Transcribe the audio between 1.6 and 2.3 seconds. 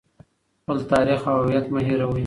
مه هیروئ.